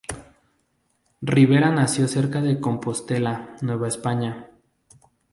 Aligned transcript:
Rivera 1.31 1.69
nació 1.75 2.07
cerca 2.13 2.41
de 2.41 2.59
Compostela, 2.59 3.55
Nueva 3.61 3.87
España. 3.87 4.49